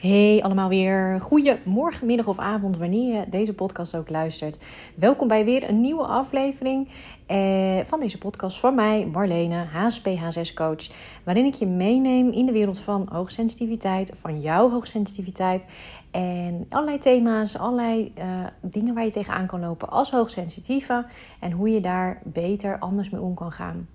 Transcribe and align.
Hey 0.00 0.42
allemaal 0.42 0.68
weer. 0.68 1.20
Goedemorgen, 1.20 2.06
middag 2.06 2.26
of 2.26 2.38
avond, 2.38 2.76
wanneer 2.76 3.14
je 3.14 3.28
deze 3.28 3.54
podcast 3.54 3.96
ook 3.96 4.10
luistert. 4.10 4.58
Welkom 4.94 5.28
bij 5.28 5.44
weer 5.44 5.68
een 5.68 5.80
nieuwe 5.80 6.02
aflevering 6.02 6.88
eh, 7.26 7.78
van 7.86 8.00
deze 8.00 8.18
podcast 8.18 8.58
van 8.58 8.74
mij, 8.74 9.06
Marlene, 9.06 9.64
HSP 9.64 10.06
H6 10.06 10.54
coach. 10.54 10.86
Waarin 11.24 11.44
ik 11.44 11.54
je 11.54 11.66
meeneem 11.66 12.30
in 12.30 12.46
de 12.46 12.52
wereld 12.52 12.78
van 12.78 13.08
hoogsensitiviteit, 13.12 14.12
van 14.20 14.40
jouw 14.40 14.70
hoogsensitiviteit. 14.70 15.66
En 16.10 16.66
allerlei 16.68 16.98
thema's, 16.98 17.58
allerlei 17.58 18.12
uh, 18.18 18.24
dingen 18.60 18.94
waar 18.94 19.04
je 19.04 19.10
tegenaan 19.10 19.46
kan 19.46 19.60
lopen 19.60 19.88
als 19.88 20.10
hoogsensitieve. 20.10 21.06
En 21.40 21.52
hoe 21.52 21.70
je 21.70 21.80
daar 21.80 22.20
beter 22.24 22.78
anders 22.78 23.10
mee 23.10 23.20
om 23.20 23.34
kan 23.34 23.52
gaan. 23.52 23.88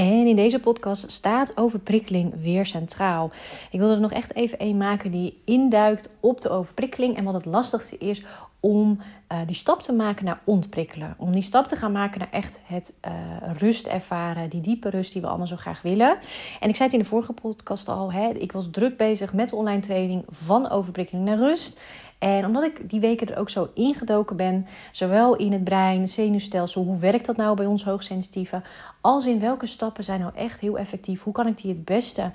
En 0.00 0.26
in 0.26 0.36
deze 0.36 0.58
podcast 0.58 1.10
staat 1.10 1.56
overprikkeling 1.56 2.34
weer 2.42 2.66
centraal. 2.66 3.30
Ik 3.70 3.78
wilde 3.78 3.94
er 3.94 4.00
nog 4.00 4.12
echt 4.12 4.34
even 4.34 4.62
een 4.62 4.76
maken 4.76 5.10
die 5.10 5.40
induikt 5.44 6.10
op 6.20 6.40
de 6.40 6.48
overprikkeling 6.48 7.16
en 7.16 7.24
wat 7.24 7.34
het 7.34 7.44
lastigste 7.44 7.98
is 7.98 8.22
om 8.60 8.98
uh, 9.32 9.38
die 9.46 9.56
stap 9.56 9.82
te 9.82 9.92
maken 9.92 10.24
naar 10.24 10.40
ontprikkelen. 10.44 11.14
Om 11.18 11.32
die 11.32 11.42
stap 11.42 11.68
te 11.68 11.76
gaan 11.76 11.92
maken 11.92 12.18
naar 12.18 12.30
echt 12.30 12.60
het 12.64 12.94
uh, 13.06 13.12
rust 13.58 13.86
ervaren, 13.86 14.50
die 14.50 14.60
diepe 14.60 14.90
rust 14.90 15.12
die 15.12 15.22
we 15.22 15.28
allemaal 15.28 15.46
zo 15.46 15.56
graag 15.56 15.82
willen. 15.82 16.18
En 16.60 16.68
ik 16.68 16.76
zei 16.76 16.88
het 16.88 16.92
in 16.92 17.04
de 17.04 17.08
vorige 17.08 17.32
podcast 17.32 17.88
al, 17.88 18.12
hè, 18.12 18.28
ik 18.28 18.52
was 18.52 18.68
druk 18.70 18.96
bezig 18.96 19.32
met 19.32 19.48
de 19.48 19.56
online 19.56 19.80
training 19.80 20.24
van 20.28 20.70
overprikkeling 20.70 21.26
naar 21.26 21.38
rust. 21.38 21.80
En 22.20 22.46
omdat 22.46 22.64
ik 22.64 22.90
die 22.90 23.00
weken 23.00 23.26
er 23.26 23.38
ook 23.38 23.50
zo 23.50 23.70
ingedoken 23.74 24.36
ben, 24.36 24.66
zowel 24.92 25.36
in 25.36 25.52
het 25.52 25.64
brein, 25.64 26.08
zenuwstelsel, 26.08 26.84
hoe 26.84 26.98
werkt 26.98 27.26
dat 27.26 27.36
nou 27.36 27.56
bij 27.56 27.66
ons 27.66 27.84
hoogsensitieve, 27.84 28.62
als 29.00 29.26
in 29.26 29.40
welke 29.40 29.66
stappen 29.66 30.04
zijn 30.04 30.20
nou 30.20 30.32
echt 30.34 30.60
heel 30.60 30.78
effectief, 30.78 31.22
hoe 31.22 31.32
kan 31.32 31.46
ik 31.46 31.62
die 31.62 31.70
het 31.72 31.84
beste 31.84 32.32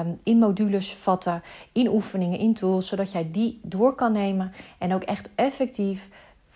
um, 0.00 0.20
in 0.22 0.38
modules 0.38 0.94
vatten, 0.94 1.42
in 1.72 1.88
oefeningen, 1.88 2.38
in 2.38 2.54
tools, 2.54 2.88
zodat 2.88 3.12
jij 3.12 3.28
die 3.32 3.60
door 3.62 3.94
kan 3.94 4.12
nemen 4.12 4.52
en 4.78 4.94
ook 4.94 5.02
echt 5.02 5.28
effectief 5.34 6.08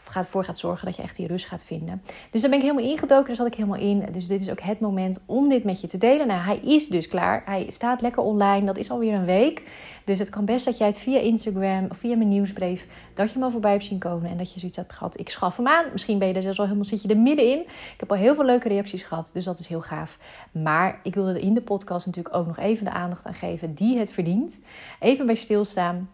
gaat, 0.05 0.27
voor 0.27 0.45
gaat 0.45 0.59
zorgen 0.59 0.87
dat 0.87 0.97
je 0.97 1.03
echt 1.03 1.17
die 1.17 1.27
rust 1.27 1.47
gaat 1.47 1.65
vinden. 1.65 2.03
Dus 2.31 2.41
daar 2.41 2.51
ben 2.51 2.59
ik 2.59 2.65
helemaal 2.65 2.91
ingedoken, 2.91 3.27
daar 3.27 3.37
zat 3.37 3.47
ik 3.47 3.55
helemaal 3.55 3.79
in. 3.79 4.05
Dus 4.13 4.27
dit 4.27 4.41
is 4.41 4.51
ook 4.51 4.61
het 4.61 4.81
moment 4.81 5.21
om 5.27 5.49
dit 5.49 5.65
met 5.65 5.81
je 5.81 5.87
te 5.87 5.99
delen. 5.99 6.27
Nou, 6.27 6.41
hij 6.41 6.59
is 6.59 6.89
dus 6.89 7.09
klaar. 7.09 7.43
Hij 7.45 7.67
staat 7.69 8.01
lekker 8.01 8.23
online. 8.23 8.67
Dat 8.67 8.77
is 8.77 8.91
alweer 8.91 9.15
een 9.15 9.25
week. 9.25 9.63
Dus 10.05 10.19
het 10.19 10.31
kan 10.31 10.45
best 10.45 10.65
dat 10.65 10.79
jij 10.79 10.87
het 10.87 10.99
via 10.99 11.19
Instagram 11.19 11.87
of 11.91 11.97
via 11.97 12.17
mijn 12.17 12.29
nieuwsbrief, 12.29 12.87
dat 13.15 13.27
je 13.27 13.33
hem 13.33 13.43
al 13.43 13.51
voorbij 13.51 13.71
hebt 13.71 13.85
zien 13.85 13.99
komen 13.99 14.31
en 14.31 14.37
dat 14.37 14.53
je 14.53 14.59
zoiets 14.59 14.77
hebt 14.77 14.93
gehad. 14.93 15.19
Ik 15.21 15.29
schaf 15.29 15.57
hem 15.57 15.67
aan. 15.67 15.85
Misschien 15.93 16.19
ben 16.19 16.29
je 16.29 16.35
er 16.35 16.43
zelfs 16.43 16.59
al 16.59 16.65
helemaal, 16.65 16.85
zit 16.85 17.03
je 17.03 17.09
er 17.09 17.19
middenin. 17.19 17.61
Ik 17.61 18.01
heb 18.01 18.11
al 18.11 18.17
heel 18.17 18.35
veel 18.35 18.45
leuke 18.45 18.69
reacties 18.69 19.03
gehad, 19.03 19.31
dus 19.33 19.45
dat 19.45 19.59
is 19.59 19.67
heel 19.67 19.81
gaaf. 19.81 20.19
Maar 20.53 21.01
ik 21.03 21.15
wilde 21.15 21.31
er 21.31 21.41
in 21.43 21.55
de 21.55 21.63
podcast 21.63 22.07
natuurlijk 22.07 22.35
ook 22.35 22.47
nog 22.47 22.59
even 22.59 22.85
de 22.85 22.91
aandacht 22.91 23.27
aan 23.27 23.35
geven 23.35 23.75
die 23.75 23.99
het 23.99 24.13
verdient. 24.13 24.61
Even 25.01 25.27
bij 25.27 25.35
stilstaan. 25.35 26.09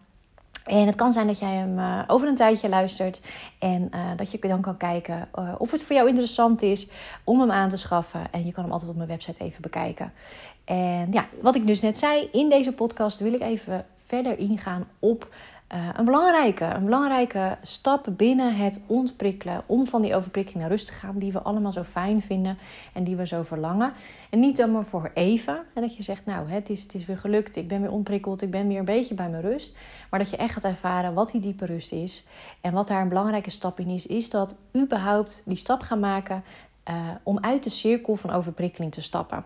En 0.69 0.85
het 0.85 0.95
kan 0.95 1.13
zijn 1.13 1.27
dat 1.27 1.39
jij 1.39 1.53
hem 1.53 1.79
uh, 1.79 2.01
over 2.07 2.27
een 2.27 2.35
tijdje 2.35 2.69
luistert 2.69 3.21
en 3.59 3.89
uh, 3.95 3.99
dat 4.15 4.31
je 4.31 4.39
dan 4.39 4.61
kan 4.61 4.77
kijken 4.77 5.29
uh, 5.39 5.53
of 5.57 5.71
het 5.71 5.83
voor 5.83 5.95
jou 5.95 6.07
interessant 6.07 6.61
is 6.61 6.87
om 7.23 7.39
hem 7.39 7.51
aan 7.51 7.69
te 7.69 7.77
schaffen. 7.77 8.31
En 8.31 8.45
je 8.45 8.51
kan 8.51 8.63
hem 8.63 8.71
altijd 8.71 8.89
op 8.89 8.95
mijn 8.95 9.07
website 9.07 9.43
even 9.43 9.61
bekijken. 9.61 10.13
En 10.65 11.11
ja, 11.11 11.27
wat 11.41 11.55
ik 11.55 11.67
dus 11.67 11.81
net 11.81 11.97
zei, 11.97 12.29
in 12.31 12.49
deze 12.49 12.71
podcast 12.71 13.19
wil 13.19 13.33
ik 13.33 13.41
even 13.41 13.85
verder 14.05 14.37
ingaan 14.37 14.87
op 14.99 15.27
uh, 15.73 15.89
een, 15.95 16.05
belangrijke, 16.05 16.65
een 16.65 16.83
belangrijke 16.83 17.57
stap 17.61 18.07
binnen 18.09 18.55
het 18.55 18.79
ontprikkelen. 18.85 19.63
Om 19.65 19.87
van 19.87 20.01
die 20.01 20.15
overprikkeling 20.15 20.61
naar 20.61 20.71
rust 20.71 20.85
te 20.85 20.93
gaan. 20.93 21.19
Die 21.19 21.31
we 21.31 21.41
allemaal 21.41 21.71
zo 21.71 21.83
fijn 21.83 22.21
vinden 22.21 22.57
en 22.93 23.03
die 23.03 23.15
we 23.15 23.27
zo 23.27 23.43
verlangen. 23.43 23.93
En 24.29 24.39
niet 24.39 24.57
dan 24.57 24.71
maar 24.71 24.85
voor 24.85 25.11
even. 25.13 25.61
En 25.73 25.81
dat 25.81 25.97
je 25.97 26.03
zegt, 26.03 26.25
nou 26.25 26.49
het 26.49 26.69
is, 26.69 26.81
het 26.81 26.93
is 26.93 27.05
weer 27.05 27.17
gelukt. 27.17 27.55
Ik 27.55 27.67
ben 27.67 27.81
weer 27.81 27.91
ontprikkeld. 27.91 28.41
Ik 28.41 28.51
ben 28.51 28.67
weer 28.67 28.79
een 28.79 28.85
beetje 28.85 29.15
bij 29.15 29.29
mijn 29.29 29.41
rust. 29.41 29.77
Maar 30.09 30.19
dat 30.19 30.29
je 30.29 30.37
echt 30.37 30.53
gaat 30.53 30.63
ervaren 30.63 31.13
wat 31.13 31.31
die 31.31 31.41
diepe 31.41 31.65
rust 31.65 31.91
is. 31.91 32.23
En 32.61 32.73
wat 32.73 32.87
daar 32.87 33.01
een 33.01 33.09
belangrijke 33.09 33.49
stap 33.49 33.79
in 33.79 33.87
is. 33.87 34.05
Is 34.05 34.29
dat 34.29 34.55
überhaupt 34.77 35.41
die 35.45 35.57
stap 35.57 35.81
gaan 35.81 35.99
maken 35.99 36.43
uh, 36.89 37.09
om 37.23 37.39
uit 37.39 37.63
de 37.63 37.69
cirkel 37.69 38.15
van 38.15 38.31
overprikkeling 38.31 38.91
te 38.91 39.01
stappen. 39.01 39.45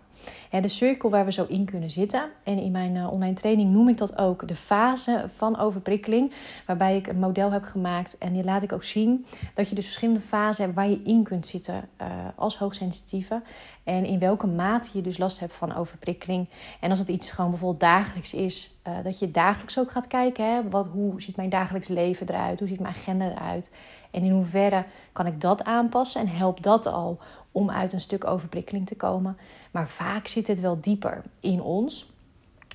de 0.49 0.67
cirkel 0.67 1.09
waar 1.09 1.25
we 1.25 1.31
zo 1.31 1.45
in 1.47 1.66
kunnen 1.66 1.89
zitten. 1.89 2.29
En 2.44 2.57
in 2.57 2.71
mijn 2.71 2.95
uh, 2.95 3.11
online 3.11 3.33
training 3.33 3.71
noem 3.71 3.89
ik 3.89 3.97
dat 3.97 4.17
ook 4.17 4.47
de 4.47 4.55
fase 4.55 5.25
van 5.35 5.59
overprikkeling. 5.59 6.31
Waarbij 6.66 6.97
ik 6.97 7.07
een 7.07 7.19
model 7.19 7.51
heb 7.51 7.63
gemaakt 7.63 8.17
en 8.17 8.33
die 8.33 8.44
laat 8.44 8.63
ik 8.63 8.71
ook 8.71 8.83
zien. 8.83 9.25
Dat 9.53 9.69
je 9.69 9.75
dus 9.75 9.85
verschillende 9.85 10.21
fasen 10.21 10.63
hebt 10.63 10.75
waar 10.75 10.89
je 10.89 11.01
in 11.03 11.23
kunt 11.23 11.47
zitten 11.47 11.89
uh, 12.01 12.07
als 12.35 12.57
hoogsensitieve. 12.57 13.41
En 13.83 14.05
in 14.05 14.19
welke 14.19 14.47
mate 14.47 14.89
je 14.94 15.01
dus 15.01 15.17
last 15.17 15.39
hebt 15.39 15.53
van 15.53 15.75
overprikkeling. 15.75 16.50
En 16.79 16.89
als 16.89 17.00
het 17.00 17.07
iets 17.07 17.31
gewoon 17.31 17.50
bijvoorbeeld 17.50 17.81
dagelijks 17.81 18.33
is, 18.33 18.77
dat 19.03 19.19
je 19.19 19.31
dagelijks 19.31 19.79
ook 19.79 19.91
gaat 19.91 20.07
kijken. 20.07 20.53
Hè, 20.53 20.69
wat, 20.69 20.88
hoe 20.88 21.21
ziet 21.21 21.35
mijn 21.35 21.50
dagelijks 21.50 21.88
leven 21.88 22.29
eruit? 22.29 22.59
Hoe 22.59 22.67
ziet 22.67 22.79
mijn 22.79 22.94
agenda 22.94 23.31
eruit? 23.31 23.71
En 24.13 24.24
in 24.24 24.31
hoeverre 24.31 24.85
kan 25.12 25.25
ik 25.25 25.41
dat 25.41 25.63
aanpassen 25.63 26.22
en 26.22 26.28
helpt 26.28 26.63
dat 26.63 26.85
al 26.85 27.19
om 27.51 27.69
uit 27.69 27.94
een 27.94 28.01
stuk 28.01 28.28
overprikkeling 28.28 28.88
te 28.88 28.96
komen? 28.96 29.38
Maar 29.72 29.88
vaak 29.88 30.28
zit 30.28 30.47
het 30.47 30.59
wel 30.59 30.81
dieper 30.81 31.22
in 31.40 31.62
ons. 31.62 32.12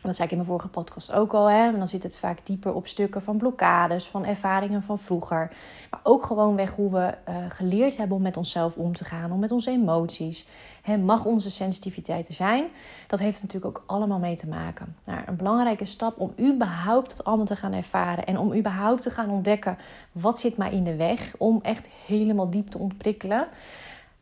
Dat 0.02 0.16
zei 0.16 0.26
ik 0.26 0.30
in 0.30 0.36
mijn 0.36 0.50
vorige 0.50 0.68
podcast 0.68 1.12
ook 1.12 1.32
al. 1.32 1.50
Hè? 1.50 1.78
dan 1.78 1.88
zit 1.88 2.02
het 2.02 2.16
vaak 2.16 2.46
dieper 2.46 2.74
op 2.74 2.86
stukken 2.86 3.22
van 3.22 3.36
blokkades, 3.36 4.06
van 4.06 4.24
ervaringen 4.24 4.82
van 4.82 4.98
vroeger. 4.98 5.52
Maar 5.90 6.00
ook 6.02 6.24
gewoon 6.24 6.56
weg 6.56 6.74
hoe 6.74 6.90
we 6.90 7.14
uh, 7.28 7.36
geleerd 7.48 7.96
hebben 7.96 8.16
om 8.16 8.22
met 8.22 8.36
onszelf 8.36 8.76
om 8.76 8.94
te 8.94 9.04
gaan, 9.04 9.32
om 9.32 9.38
met 9.38 9.50
onze 9.50 9.70
emoties. 9.70 10.46
Hè, 10.82 10.98
mag 10.98 11.24
onze 11.24 11.50
sensitiviteit 11.50 12.28
er 12.28 12.34
zijn? 12.34 12.64
Dat 13.06 13.18
heeft 13.18 13.42
natuurlijk 13.42 13.78
ook 13.78 13.84
allemaal 13.86 14.18
mee 14.18 14.36
te 14.36 14.48
maken. 14.48 14.96
Nou, 15.04 15.20
een 15.26 15.36
belangrijke 15.36 15.84
stap 15.84 16.20
om 16.20 16.32
überhaupt 16.40 17.10
het 17.10 17.24
allemaal 17.24 17.46
te 17.46 17.56
gaan 17.56 17.72
ervaren 17.72 18.26
en 18.26 18.38
om 18.38 18.54
überhaupt 18.54 19.02
te 19.02 19.10
gaan 19.10 19.30
ontdekken 19.30 19.78
wat 20.12 20.38
zit 20.38 20.56
mij 20.56 20.72
in 20.72 20.84
de 20.84 20.96
weg 20.96 21.34
om 21.38 21.58
echt 21.62 21.86
helemaal 22.06 22.50
diep 22.50 22.68
te 22.68 22.78
ontprikkelen. 22.78 23.46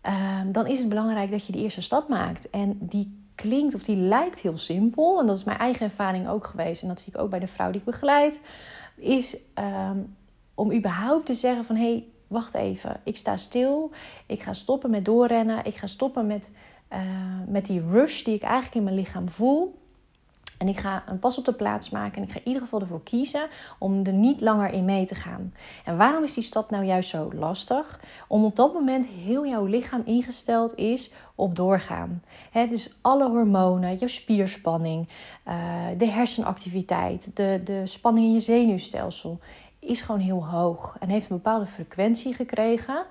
Uh, 0.07 0.41
dan 0.47 0.67
is 0.67 0.79
het 0.79 0.89
belangrijk 0.89 1.31
dat 1.31 1.47
je 1.47 1.53
die 1.53 1.63
eerste 1.63 1.83
stap 1.83 2.09
maakt. 2.09 2.51
En 2.51 2.79
die 2.81 3.26
klinkt 3.37 3.75
of 3.75 3.83
die 3.83 3.97
lijkt 3.97 4.41
heel 4.41 4.59
simpel. 4.59 5.21
En 5.21 5.27
dat 5.27 5.37
is 5.37 5.45
mijn 5.45 5.59
eigen 5.59 5.87
ervaring 5.87 6.29
ook 6.29 6.45
geweest. 6.45 6.83
En 6.83 6.89
dat 6.89 7.01
zie 7.01 7.13
ik 7.13 7.21
ook 7.21 7.31
bij 7.31 7.39
de 7.39 7.47
vrouw 7.47 7.71
die 7.71 7.81
ik 7.81 7.87
begeleid. 7.87 8.41
Is 8.97 9.37
um, 9.59 10.17
om 10.55 10.73
überhaupt 10.73 11.27
te 11.27 11.35
zeggen 11.35 11.65
van... 11.65 11.77
hé, 11.77 11.91
hey, 11.91 12.07
wacht 12.27 12.55
even. 12.55 13.01
Ik 13.05 13.17
sta 13.17 13.37
stil. 13.37 13.91
Ik 14.27 14.43
ga 14.43 14.53
stoppen 14.53 14.91
met 14.91 15.05
doorrennen. 15.05 15.65
Ik 15.65 15.75
ga 15.75 15.87
stoppen 15.87 16.27
met, 16.27 16.53
uh, 16.93 17.01
met 17.49 17.67
die 17.67 17.83
rush 17.89 18.23
die 18.23 18.35
ik 18.35 18.43
eigenlijk 18.43 18.75
in 18.75 18.85
mijn 18.85 18.97
lichaam 18.97 19.29
voel. 19.29 19.79
En 20.59 20.69
ik 20.69 20.79
ga 20.79 21.03
een 21.07 21.19
pas 21.19 21.39
op 21.39 21.45
de 21.45 21.53
plaats 21.53 21.91
maken. 21.91 22.17
En 22.17 22.23
ik 22.23 22.31
ga 22.31 22.39
in 22.39 22.47
ieder 22.47 22.63
geval 22.63 22.81
ervoor 22.81 23.03
kiezen 23.03 23.49
om 23.79 24.05
er 24.05 24.13
niet 24.13 24.41
langer 24.41 24.73
in 24.73 24.85
mee 24.85 25.07
te 25.07 25.15
gaan. 25.15 25.55
En 25.85 25.97
waarom 25.97 26.23
is 26.23 26.35
die 26.35 26.43
stap 26.43 26.71
nou 26.71 26.85
juist 26.85 27.09
zo 27.09 27.31
lastig? 27.35 28.01
Om 28.29 28.45
op 28.45 28.57
dat 28.57 28.73
moment 28.73 29.07
heel 29.07 29.47
jouw 29.47 29.65
lichaam 29.65 30.03
ingesteld 30.05 30.75
is 30.75 31.13
op 31.35 31.57
doorgaan. 31.57 32.23
Dus 32.69 32.97
alle 33.01 33.29
hormonen, 33.29 33.95
jouw 33.97 34.09
spierspanning, 34.09 35.09
uh, 35.49 35.55
de 35.99 36.11
hersenactiviteit, 36.11 37.37
de, 37.37 37.61
de 37.65 37.87
spanning 37.87 38.27
in 38.27 38.33
je 38.33 38.41
zenuwstelsel 38.41 39.39
is 39.79 40.01
gewoon 40.01 40.21
heel 40.21 40.47
hoog. 40.47 40.97
En 41.01 41.09
heeft 41.09 41.31
een 41.31 41.37
bepaalde 41.37 41.67
frequentie 41.67 42.35
gekregen 42.35 43.05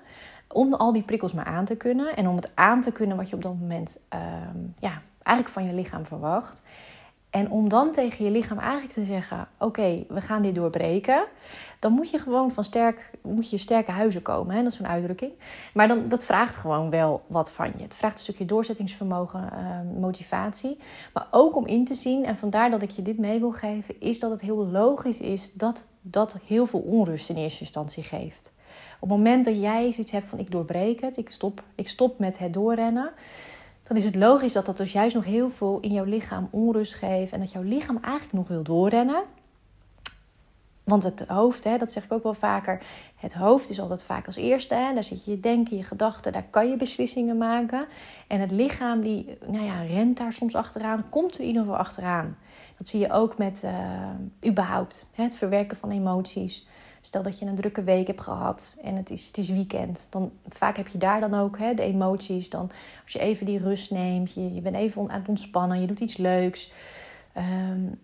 om 0.52 0.74
al 0.74 0.92
die 0.92 1.02
prikkels 1.02 1.32
maar 1.32 1.44
aan 1.44 1.64
te 1.64 1.76
kunnen. 1.76 2.16
En 2.16 2.28
om 2.28 2.36
het 2.36 2.50
aan 2.54 2.80
te 2.80 2.92
kunnen 2.92 3.16
wat 3.16 3.28
je 3.28 3.36
op 3.36 3.42
dat 3.42 3.58
moment 3.58 3.98
uh, 4.14 4.20
ja, 4.78 5.02
eigenlijk 5.22 5.56
van 5.56 5.66
je 5.66 5.74
lichaam 5.74 6.06
verwacht. 6.06 6.62
En 7.36 7.50
om 7.50 7.68
dan 7.68 7.92
tegen 7.92 8.24
je 8.24 8.30
lichaam 8.30 8.58
eigenlijk 8.58 8.92
te 8.92 9.04
zeggen: 9.04 9.48
Oké, 9.58 10.04
we 10.08 10.20
gaan 10.20 10.42
dit 10.42 10.54
doorbreken. 10.54 11.24
Dan 11.78 11.92
moet 11.92 12.10
je 12.10 12.18
gewoon 12.18 12.50
van 12.50 12.64
sterk, 12.64 13.10
moet 13.22 13.50
je 13.50 13.58
sterke 13.58 13.90
huizen 13.90 14.22
komen. 14.22 14.54
Hè? 14.54 14.62
Dat 14.62 14.70
is 14.72 14.76
zo'n 14.76 14.86
uitdrukking. 14.86 15.32
Maar 15.74 15.88
dan, 15.88 16.08
dat 16.08 16.24
vraagt 16.24 16.56
gewoon 16.56 16.90
wel 16.90 17.22
wat 17.26 17.52
van 17.52 17.72
je. 17.76 17.82
Het 17.82 17.94
vraagt 17.94 18.14
een 18.14 18.22
stukje 18.22 18.44
doorzettingsvermogen, 18.44 19.50
uh, 19.52 20.00
motivatie. 20.00 20.78
Maar 21.12 21.26
ook 21.30 21.56
om 21.56 21.66
in 21.66 21.84
te 21.84 21.94
zien, 21.94 22.24
en 22.24 22.36
vandaar 22.36 22.70
dat 22.70 22.82
ik 22.82 22.90
je 22.90 23.02
dit 23.02 23.18
mee 23.18 23.38
wil 23.38 23.52
geven, 23.52 24.00
is 24.00 24.20
dat 24.20 24.30
het 24.30 24.40
heel 24.40 24.66
logisch 24.66 25.20
is 25.20 25.52
dat 25.52 25.88
dat 26.00 26.38
heel 26.46 26.66
veel 26.66 26.80
onrust 26.80 27.28
in 27.28 27.36
eerste 27.36 27.60
instantie 27.60 28.02
geeft. 28.02 28.52
Op 29.00 29.08
het 29.08 29.18
moment 29.18 29.44
dat 29.44 29.60
jij 29.60 29.92
zoiets 29.92 30.12
hebt 30.12 30.28
van: 30.28 30.38
Ik 30.38 30.50
doorbreek 30.50 31.00
het, 31.00 31.16
ik 31.16 31.30
stop, 31.30 31.62
ik 31.74 31.88
stop 31.88 32.18
met 32.18 32.38
het 32.38 32.52
doorrennen 32.52 33.12
dan 33.86 33.96
is 33.96 34.04
het 34.04 34.14
logisch 34.14 34.52
dat 34.52 34.66
dat 34.66 34.76
dus 34.76 34.92
juist 34.92 35.14
nog 35.14 35.24
heel 35.24 35.50
veel 35.50 35.78
in 35.80 35.92
jouw 35.92 36.04
lichaam 36.04 36.48
onrust 36.50 36.94
geeft. 36.94 37.32
En 37.32 37.40
dat 37.40 37.52
jouw 37.52 37.62
lichaam 37.62 37.98
eigenlijk 38.02 38.32
nog 38.32 38.48
wil 38.48 38.62
doorrennen. 38.62 39.22
Want 40.84 41.02
het 41.02 41.24
hoofd, 41.28 41.64
hè, 41.64 41.78
dat 41.78 41.92
zeg 41.92 42.04
ik 42.04 42.12
ook 42.12 42.22
wel 42.22 42.34
vaker, 42.34 42.82
het 43.16 43.34
hoofd 43.34 43.70
is 43.70 43.80
altijd 43.80 44.02
vaak 44.04 44.26
als 44.26 44.36
eerste. 44.36 44.74
Hè, 44.74 44.94
daar 44.94 45.02
zit 45.02 45.24
je 45.24 45.40
denken, 45.40 45.76
je 45.76 45.82
gedachten, 45.82 46.32
daar 46.32 46.46
kan 46.50 46.70
je 46.70 46.76
beslissingen 46.76 47.36
maken. 47.36 47.86
En 48.26 48.40
het 48.40 48.50
lichaam 48.50 49.00
die, 49.00 49.38
nou 49.46 49.64
ja, 49.64 49.82
rent 49.82 50.16
daar 50.16 50.32
soms 50.32 50.54
achteraan, 50.54 51.08
komt 51.08 51.34
er 51.34 51.40
in 51.40 51.46
ieder 51.46 51.62
geval 51.62 51.78
achteraan. 51.78 52.36
Dat 52.76 52.88
zie 52.88 53.00
je 53.00 53.12
ook 53.12 53.38
met 53.38 53.62
uh, 53.64 54.50
überhaupt 54.50 55.06
hè, 55.12 55.22
het 55.22 55.34
verwerken 55.34 55.76
van 55.76 55.90
emoties. 55.90 56.66
Stel 57.06 57.22
dat 57.22 57.38
je 57.38 57.46
een 57.46 57.54
drukke 57.54 57.82
week 57.82 58.06
hebt 58.06 58.20
gehad 58.20 58.74
en 58.82 58.96
het 58.96 59.10
is, 59.10 59.26
het 59.26 59.38
is 59.38 59.48
weekend. 59.48 60.06
Dan, 60.10 60.32
vaak 60.48 60.76
heb 60.76 60.88
je 60.88 60.98
daar 60.98 61.20
dan 61.20 61.34
ook 61.34 61.58
hè, 61.58 61.74
de 61.74 61.82
emoties. 61.82 62.50
Dan, 62.50 62.70
als 63.02 63.12
je 63.12 63.18
even 63.18 63.46
die 63.46 63.58
rust 63.58 63.90
neemt, 63.90 64.34
je, 64.34 64.54
je 64.54 64.60
bent 64.60 64.76
even 64.76 65.10
aan 65.10 65.18
het 65.20 65.28
ontspannen, 65.28 65.80
je 65.80 65.86
doet 65.86 66.00
iets 66.00 66.16
leuks. 66.16 66.72
Um, 67.36 67.98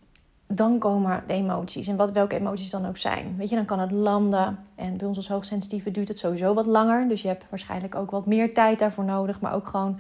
dan 0.47 0.79
komen 0.79 1.25
de 1.27 1.33
emoties. 1.33 1.87
En 1.87 1.97
wat, 1.97 2.13
welke 2.13 2.37
emoties 2.37 2.71
dan 2.71 2.87
ook 2.87 2.97
zijn. 2.97 3.37
Weet 3.37 3.49
je, 3.49 3.57
dan 3.57 3.65
kan 3.65 3.79
het 3.79 3.91
landen. 3.91 4.59
En 4.75 4.97
bij 4.97 5.07
ons 5.07 5.17
als 5.17 5.29
hoogsensitieve 5.29 5.91
duurt 5.91 6.09
het 6.09 6.19
sowieso 6.19 6.55
wat 6.55 6.67
langer. 6.67 7.09
Dus 7.09 7.23
je 7.23 7.29
hebt 7.29 7.45
waarschijnlijk 7.49 7.95
ook 7.95 8.11
wat 8.11 8.27
meer 8.27 8.55
tijd 8.55 8.79
daarvoor 8.79 9.05
nodig. 9.05 9.41
Maar 9.41 9.55
ook 9.55 9.69
gewoon 9.69 9.99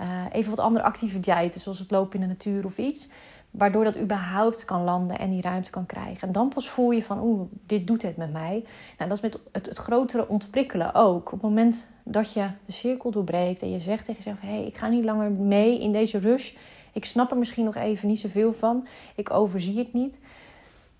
uh, 0.00 0.06
even 0.32 0.50
wat 0.50 0.60
andere 0.60 0.84
activiteiten. 0.84 1.60
Zoals 1.60 1.78
het 1.78 1.90
lopen 1.90 2.14
in 2.14 2.20
de 2.20 2.32
natuur 2.32 2.64
of 2.64 2.78
iets. 2.78 3.08
Waardoor 3.56 3.84
dat 3.84 3.98
überhaupt 3.98 4.64
kan 4.64 4.84
landen 4.84 5.18
en 5.18 5.30
die 5.30 5.42
ruimte 5.42 5.70
kan 5.70 5.86
krijgen. 5.86 6.26
En 6.26 6.32
dan 6.32 6.48
pas 6.48 6.68
voel 6.68 6.90
je 6.90 7.02
van, 7.02 7.20
oeh, 7.22 7.40
dit 7.66 7.86
doet 7.86 8.02
het 8.02 8.16
met 8.16 8.32
mij. 8.32 8.64
Nou, 8.98 9.08
dat 9.08 9.12
is 9.12 9.20
met 9.20 9.38
het, 9.52 9.66
het 9.66 9.78
grotere 9.78 10.28
ontprikkelen 10.28 10.94
ook. 10.94 11.26
Op 11.26 11.32
het 11.32 11.42
moment 11.42 11.90
dat 12.04 12.32
je 12.32 12.46
de 12.66 12.72
cirkel 12.72 13.10
doorbreekt 13.10 13.62
en 13.62 13.70
je 13.70 13.80
zegt 13.80 14.04
tegen 14.04 14.22
jezelf... 14.22 14.40
hé, 14.40 14.56
hey, 14.56 14.66
ik 14.66 14.76
ga 14.76 14.88
niet 14.88 15.04
langer 15.04 15.30
mee 15.30 15.80
in 15.80 15.92
deze 15.92 16.18
rush. 16.18 16.52
Ik 16.92 17.04
snap 17.04 17.30
er 17.30 17.36
misschien 17.36 17.64
nog 17.64 17.74
even 17.74 18.08
niet 18.08 18.20
zoveel 18.20 18.52
van. 18.52 18.86
Ik 19.14 19.30
overzie 19.30 19.78
het 19.78 19.92
niet. 19.92 20.20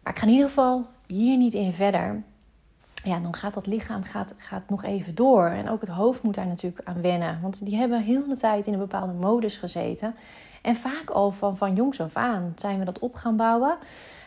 Maar 0.03 0.13
ik 0.13 0.19
ga 0.19 0.27
in 0.27 0.33
ieder 0.33 0.49
geval 0.49 0.87
hier 1.07 1.37
niet 1.37 1.55
in 1.55 1.73
verder. 1.73 2.23
Ja, 3.05 3.21
dan 3.21 3.35
gaat 3.35 3.55
dat 3.55 3.67
lichaam 3.67 4.03
gaat, 4.03 4.35
gaat 4.37 4.69
nog 4.69 4.85
even 4.85 5.15
door. 5.15 5.47
En 5.47 5.69
ook 5.69 5.81
het 5.81 5.91
hoofd 5.91 6.23
moet 6.23 6.35
daar 6.35 6.47
natuurlijk 6.47 6.89
aan 6.89 7.01
wennen. 7.01 7.39
Want 7.43 7.65
die 7.65 7.77
hebben 7.77 8.03
heel 8.03 8.29
de 8.29 8.37
tijd 8.37 8.67
in 8.67 8.73
een 8.73 8.79
bepaalde 8.79 9.13
modus 9.13 9.57
gezeten. 9.57 10.15
En 10.63 10.77
vaak 10.77 11.11
al 11.11 11.31
van, 11.31 11.57
van 11.57 11.75
jongs 11.75 12.01
af 12.01 12.17
aan 12.17 12.53
zijn 12.57 12.79
we 12.79 12.85
dat 12.85 12.99
op 12.99 13.15
gaan 13.15 13.37
bouwen. 13.37 13.77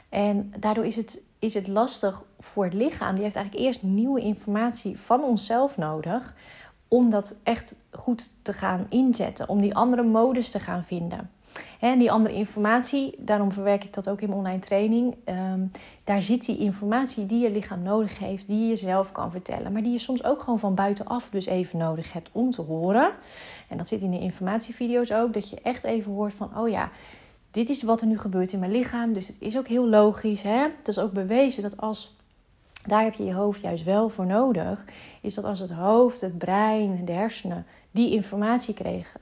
En 0.10 0.54
daardoor 0.60 0.86
is 0.86 0.96
het, 0.96 1.22
is 1.40 1.54
het 1.54 1.68
lastig 1.68 2.24
voor 2.40 2.64
het 2.64 2.74
lichaam. 2.74 3.16
Die 3.16 3.24
heeft 3.24 3.36
eigenlijk 3.36 3.66
eerst 3.66 3.84
nieuwe 3.84 4.22
informatie 4.22 5.00
van 5.00 5.24
onszelf 5.24 5.78
nodig. 5.78 6.36
Om 6.88 7.10
dat 7.10 7.36
echt 7.44 7.76
goed 7.92 8.32
te 8.42 8.54
gaan 8.54 8.86
inzetten. 8.90 9.50
Om 9.50 9.62
die 9.62 9.76
andere 9.76 10.04
modus 10.04 10.50
te 10.50 10.60
gaan 10.60 10.84
vinden. 10.84 11.30
En 11.80 12.00
die 12.00 12.12
andere 12.12 12.36
informatie, 12.36 13.16
daarom 13.18 13.52
verwerk 13.52 13.84
ik 13.84 13.94
dat 13.94 14.10
ook 14.10 14.22
in 14.22 14.28
mijn 14.28 14.40
online 14.40 14.60
training. 14.60 15.16
Ehm, 15.24 15.66
daar 16.04 16.22
zit 16.22 16.46
die 16.46 16.58
informatie 16.58 17.26
die 17.26 17.44
je 17.44 17.52
lichaam 17.52 17.82
nodig 17.82 18.20
heeft, 18.20 18.48
die 18.48 18.68
je 18.68 18.76
zelf 18.76 19.12
kan 19.12 19.32
vertellen. 19.32 19.72
Maar 19.72 19.84
die 19.84 19.92
je 19.92 20.00
soms 20.00 20.24
ook 20.24 20.42
gewoon 20.42 20.60
van 20.60 20.76
buitenaf 20.76 21.30
dus 21.30 21.46
even 21.46 21.80
nodig 21.80 22.14
hebt 22.14 22.30
om 22.32 22.52
te 22.52 22.62
horen. 22.62 23.12
En 23.68 23.78
dat 23.78 23.88
zit 23.88 24.02
in 24.02 24.12
de 24.12 24.20
informatievideo's 24.20 25.12
ook, 25.12 25.34
dat 25.34 25.50
je 25.50 25.62
echt 25.62 25.84
even 25.84 26.12
hoort 26.12 26.34
van, 26.34 26.58
oh 26.58 26.70
ja, 26.70 26.92
dit 27.52 27.70
is 27.70 27.84
wat 27.84 28.02
er 28.02 28.08
nu 28.08 28.18
gebeurt 28.18 28.54
in 28.54 28.60
mijn 28.60 28.72
lichaam. 28.72 29.14
Dus 29.14 29.28
het 29.28 29.36
is 29.40 29.58
ook 29.58 29.68
heel 29.68 29.88
logisch. 29.88 30.42
Hè? 30.42 30.60
Het 30.78 30.88
is 30.88 31.00
ook 31.00 31.12
bewezen 31.12 31.64
dat 31.64 31.78
als 31.78 32.17
daar 32.88 33.04
heb 33.04 33.14
je 33.14 33.24
je 33.24 33.34
hoofd 33.34 33.62
juist 33.62 33.84
wel 33.84 34.10
voor 34.10 34.26
nodig. 34.26 34.86
Is 35.22 35.34
dat 35.34 35.44
als 35.44 35.60
het 35.60 35.72
hoofd, 35.72 36.22
het 36.22 36.38
brein, 36.38 37.06
de 37.06 37.12
hersenen 37.12 37.66
die 37.92 38.12
informatie 38.12 38.74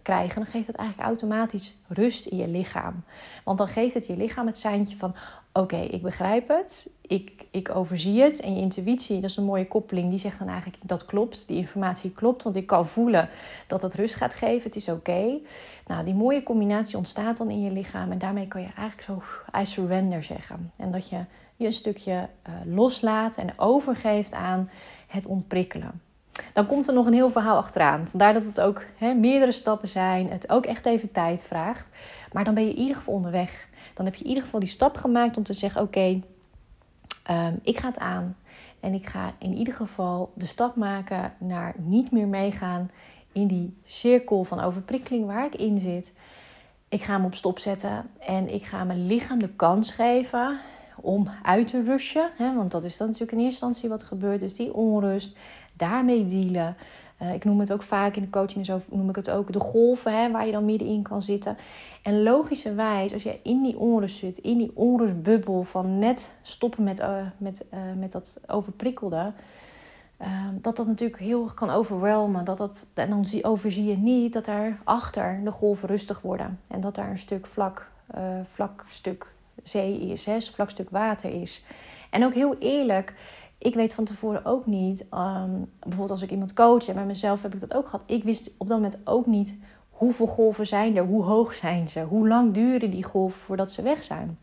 krijgen, 0.01 0.35
dan 0.35 0.45
geeft 0.45 0.67
het 0.67 0.75
eigenlijk 0.75 1.07
automatisch 1.07 1.75
rust 1.87 2.25
in 2.25 2.37
je 2.37 2.47
lichaam. 2.47 3.03
Want 3.43 3.57
dan 3.57 3.67
geeft 3.67 3.93
het 3.93 4.07
je 4.07 4.17
lichaam 4.17 4.45
het 4.45 4.57
seintje 4.57 4.97
van: 4.97 5.15
oké, 5.53 5.77
ik 5.77 6.01
begrijp 6.01 6.47
het, 6.47 6.89
ik, 7.01 7.45
ik 7.51 7.75
overzie 7.75 8.21
het. 8.21 8.39
En 8.41 8.55
je 8.55 8.61
intuïtie, 8.61 9.19
dat 9.19 9.29
is 9.29 9.37
een 9.37 9.43
mooie 9.43 9.67
koppeling, 9.67 10.09
die 10.09 10.19
zegt 10.19 10.39
dan 10.39 10.47
eigenlijk: 10.47 10.77
dat 10.81 11.05
klopt, 11.05 11.47
die 11.47 11.57
informatie 11.57 12.11
klopt, 12.11 12.43
want 12.43 12.55
ik 12.55 12.65
kan 12.65 12.87
voelen 12.87 13.29
dat 13.67 13.81
het 13.81 13.93
rust 13.93 14.15
gaat 14.15 14.33
geven, 14.33 14.63
het 14.63 14.75
is 14.75 14.89
oké. 14.89 15.39
Nou, 15.87 16.05
die 16.05 16.15
mooie 16.15 16.43
combinatie 16.43 16.97
ontstaat 16.97 17.37
dan 17.37 17.49
in 17.49 17.63
je 17.63 17.71
lichaam 17.71 18.11
en 18.11 18.17
daarmee 18.17 18.47
kan 18.47 18.61
je 18.61 18.69
eigenlijk 18.75 19.01
zo: 19.01 19.21
I 19.59 19.65
surrender 19.65 20.23
zeggen. 20.23 20.71
En 20.75 20.91
dat 20.91 21.09
je 21.09 21.19
je 21.55 21.65
een 21.65 21.71
stukje 21.71 22.29
uh, 22.49 22.53
loslaat 22.75 23.37
en 23.37 23.53
overgeeft 23.57 24.33
aan 24.33 24.69
het 25.07 25.25
ontprikkelen. 25.25 26.01
Dan 26.53 26.65
komt 26.65 26.87
er 26.87 26.93
nog 26.93 27.05
een 27.05 27.13
heel 27.13 27.29
verhaal 27.29 27.57
achteraan. 27.57 28.07
Vandaar 28.07 28.33
dat 28.33 28.45
het 28.45 28.61
ook 28.61 28.83
meerdere 28.99 29.51
stappen 29.51 29.87
zijn. 29.87 30.29
Het 30.29 30.49
ook 30.49 30.65
echt 30.65 30.85
even 30.85 31.11
tijd 31.11 31.43
vraagt. 31.43 31.89
Maar 32.31 32.43
dan 32.43 32.53
ben 32.53 32.63
je 32.63 32.69
in 32.69 32.79
ieder 32.79 32.95
geval 32.95 33.13
onderweg. 33.13 33.69
Dan 33.93 34.05
heb 34.05 34.15
je 34.15 34.23
in 34.23 34.29
ieder 34.29 34.43
geval 34.43 34.59
die 34.59 34.69
stap 34.69 34.97
gemaakt 34.97 35.37
om 35.37 35.43
te 35.43 35.53
zeggen: 35.53 35.81
Oké, 35.81 36.21
ehm, 37.23 37.55
ik 37.61 37.77
ga 37.77 37.87
het 37.87 37.99
aan. 37.99 38.37
En 38.79 38.93
ik 38.93 39.07
ga 39.07 39.33
in 39.39 39.53
ieder 39.53 39.73
geval 39.73 40.31
de 40.35 40.45
stap 40.45 40.75
maken 40.75 41.33
naar 41.39 41.75
niet 41.77 42.11
meer 42.11 42.27
meegaan 42.27 42.91
in 43.31 43.47
die 43.47 43.77
cirkel 43.85 44.43
van 44.43 44.59
overprikkeling 44.59 45.25
waar 45.25 45.45
ik 45.45 45.55
in 45.55 45.79
zit. 45.79 46.13
Ik 46.89 47.03
ga 47.03 47.13
hem 47.13 47.25
op 47.25 47.35
stop 47.35 47.59
zetten 47.59 48.09
en 48.19 48.53
ik 48.53 48.63
ga 48.63 48.83
mijn 48.83 49.05
lichaam 49.05 49.39
de 49.39 49.49
kans 49.49 49.91
geven 49.91 50.59
om 51.05 51.27
uit 51.43 51.67
te 51.67 51.83
rushen. 51.83 52.29
Hè, 52.37 52.55
want 52.55 52.71
dat 52.71 52.83
is 52.83 52.97
dan 52.97 53.07
natuurlijk 53.07 53.37
in 53.37 53.43
eerste 53.43 53.65
instantie 53.65 53.89
wat 53.89 54.03
gebeurt. 54.03 54.39
Dus 54.39 54.55
die 54.55 54.73
onrust, 54.73 55.37
daarmee 55.73 56.25
dealen. 56.25 56.75
Uh, 57.21 57.33
ik 57.33 57.43
noem 57.43 57.59
het 57.59 57.73
ook 57.73 57.83
vaak 57.83 58.15
in 58.15 58.21
de 58.21 58.29
coaching, 58.29 58.65
zo 58.65 58.81
noem 58.89 59.09
ik 59.09 59.15
het 59.15 59.29
ook 59.29 59.53
de 59.53 59.59
golven 59.59 60.21
hè, 60.21 60.31
waar 60.31 60.45
je 60.45 60.51
dan 60.51 60.65
middenin 60.65 61.01
kan 61.01 61.21
zitten. 61.21 61.57
En 62.01 62.23
logischerwijs, 62.23 63.13
als 63.13 63.23
je 63.23 63.39
in 63.43 63.63
die 63.63 63.77
onrust 63.77 64.17
zit, 64.17 64.37
in 64.37 64.57
die 64.57 64.71
onrustbubbel 64.73 65.63
van 65.63 65.99
net 65.99 66.35
stoppen 66.41 66.83
met, 66.83 66.99
uh, 66.99 67.17
met, 67.37 67.65
uh, 67.73 67.79
met 67.97 68.11
dat 68.11 68.39
overprikkelde, 68.47 69.31
dat 70.61 70.75
dat 70.75 70.87
natuurlijk 70.87 71.19
heel 71.19 71.43
erg 71.43 71.53
kan 71.53 71.69
overwelmen. 71.69 72.45
Dat 72.45 72.57
dat, 72.57 72.87
en 72.93 73.09
dan 73.09 73.25
zie, 73.25 73.43
overzie 73.43 73.85
je 73.85 73.97
niet 73.97 74.33
dat 74.33 74.47
er 74.47 74.77
achter 74.83 75.41
de 75.43 75.51
golven 75.51 75.87
rustig 75.87 76.21
worden. 76.21 76.59
En 76.67 76.81
dat 76.81 76.95
daar 76.95 77.09
een 77.09 77.17
stuk 77.17 77.45
vlak, 77.45 77.91
vlak 78.53 78.85
stuk 78.89 79.34
zee 79.63 79.99
is, 79.99 80.25
hè, 80.25 80.41
vlak 80.41 80.69
stuk 80.69 80.89
water 80.89 81.41
is. 81.41 81.63
En 82.09 82.25
ook 82.25 82.33
heel 82.33 82.55
eerlijk, 82.59 83.13
ik 83.57 83.73
weet 83.73 83.93
van 83.93 84.03
tevoren 84.03 84.45
ook 84.45 84.65
niet, 84.65 85.05
um, 85.13 85.71
bijvoorbeeld 85.79 86.11
als 86.11 86.21
ik 86.21 86.31
iemand 86.31 86.53
coach 86.53 86.87
en 86.87 86.95
bij 86.95 87.05
mezelf 87.05 87.41
heb 87.41 87.53
ik 87.53 87.59
dat 87.59 87.73
ook 87.73 87.85
gehad. 87.85 88.03
Ik 88.05 88.23
wist 88.23 88.51
op 88.57 88.67
dat 88.67 88.77
moment 88.77 89.01
ook 89.03 89.25
niet 89.25 89.57
hoeveel 89.89 90.27
golven 90.27 90.67
zijn 90.67 90.97
er, 90.97 91.05
hoe 91.05 91.23
hoog 91.23 91.53
zijn 91.53 91.89
ze, 91.89 92.01
hoe 92.01 92.27
lang 92.27 92.53
duren 92.53 92.91
die 92.91 93.03
golven 93.03 93.39
voordat 93.39 93.71
ze 93.71 93.81
weg 93.81 94.03
zijn. 94.03 94.37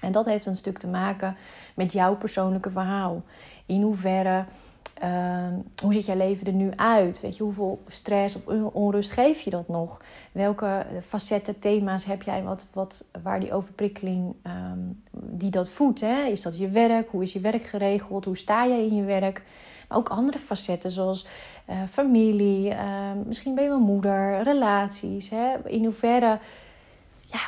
En 0.00 0.12
dat 0.12 0.24
heeft 0.24 0.46
een 0.46 0.56
stuk 0.56 0.78
te 0.78 0.86
maken 0.86 1.36
met 1.74 1.92
jouw 1.92 2.16
persoonlijke 2.16 2.70
verhaal. 2.70 3.22
In 3.66 3.82
hoeverre 3.82 4.44
Ehm, 4.94 5.54
hoe 5.82 5.92
ziet 5.92 6.06
jouw 6.06 6.16
leven 6.16 6.46
er 6.46 6.52
nu 6.52 6.70
uit? 6.76 7.20
Weet 7.20 7.36
je, 7.36 7.42
hoeveel 7.42 7.82
stress 7.86 8.36
of 8.36 8.72
onrust 8.72 9.10
geef 9.10 9.40
je 9.40 9.50
dat 9.50 9.68
nog? 9.68 10.00
Welke 10.32 10.86
facetten, 11.06 11.58
thema's 11.58 12.04
heb 12.04 12.22
jij 12.22 12.42
wat, 12.42 12.66
wat, 12.72 13.04
waar 13.22 13.40
die 13.40 13.52
overprikkeling 13.52 14.34
ehm, 14.42 14.78
die 15.10 15.50
dat 15.50 15.68
voedt? 15.68 16.00
Hè? 16.00 16.24
Is 16.24 16.42
dat 16.42 16.58
je 16.58 16.68
werk? 16.68 17.10
Hoe 17.10 17.22
is 17.22 17.32
je 17.32 17.40
werk 17.40 17.62
geregeld? 17.62 18.24
Hoe 18.24 18.36
sta 18.36 18.66
jij 18.66 18.86
in 18.86 18.94
je 18.94 19.04
werk? 19.04 19.42
Maar 19.88 19.98
ook 19.98 20.08
andere 20.08 20.38
facetten 20.38 20.90
zoals 20.90 21.26
uh, 21.70 21.76
familie, 21.90 22.70
ehm, 22.70 23.18
misschien 23.26 23.54
ben 23.54 23.64
je 23.64 23.70
wel 23.70 23.80
moeder, 23.80 24.42
relaties. 24.42 25.30
Hè? 25.30 25.68
In 25.68 25.84
hoeverre 25.84 26.38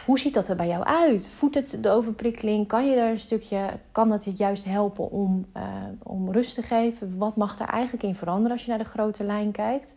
hoe 0.06 0.18
ziet 0.18 0.34
dat 0.34 0.48
er 0.48 0.56
bij 0.56 0.66
jou 0.66 0.84
uit? 0.84 1.28
Voedt 1.28 1.54
het 1.54 1.78
de 1.80 1.90
overprikkeling? 1.90 2.68
Kan 2.68 2.88
je 2.88 2.96
daar 2.96 3.10
een 3.10 3.18
stukje, 3.18 3.70
kan 3.92 4.08
dat 4.08 4.24
je 4.24 4.32
juist 4.32 4.64
helpen 4.64 5.10
om, 5.10 5.46
uh, 5.56 5.62
om 6.02 6.32
rust 6.32 6.54
te 6.54 6.62
geven? 6.62 7.18
Wat 7.18 7.36
mag 7.36 7.58
er 7.58 7.68
eigenlijk 7.68 8.02
in 8.02 8.14
veranderen 8.14 8.52
als 8.52 8.62
je 8.62 8.68
naar 8.68 8.78
de 8.78 8.84
grote 8.84 9.24
lijn 9.24 9.52
kijkt? 9.52 9.94